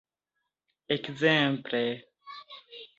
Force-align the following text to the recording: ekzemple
ekzemple 0.93 1.85